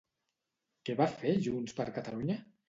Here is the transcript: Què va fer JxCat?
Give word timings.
Què 0.89 0.95
va 1.01 1.07
fer 1.19 1.35
JxCat? 1.49 2.03